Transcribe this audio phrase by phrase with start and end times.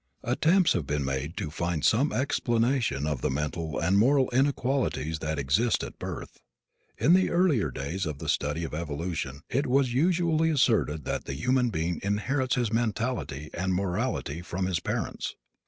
[0.23, 5.37] Attempts have been made to find some explanation of the mental and moral inequalities that
[5.37, 6.39] exist at birth.
[6.97, 11.35] In the earlier days of the study of evolution it was usually asserted that the
[11.35, 15.35] human being inherits his mentality and morality from his parents.